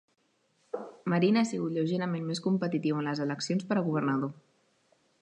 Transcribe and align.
Marin 1.13 1.37
ha 1.41 1.43
sigut 1.51 1.77
lleugerament 1.77 2.27
més 2.31 2.43
competitiu 2.49 3.01
en 3.03 3.11
les 3.13 3.25
eleccions 3.29 3.71
per 3.71 3.79
a 3.83 3.89
governador. 3.93 4.37